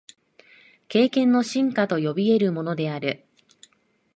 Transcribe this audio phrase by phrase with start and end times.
[0.87, 3.23] 経験の深化と呼び得るものである。